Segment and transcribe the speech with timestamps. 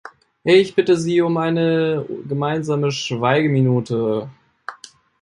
[0.43, 4.31] Ich bitte Sie um eine gemeinsame Schweigeminute.